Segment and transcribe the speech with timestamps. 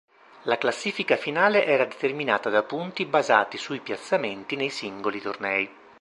[0.45, 5.69] La classifica finale era determinata da punti basati sui piazzamenti nei singoli tornei.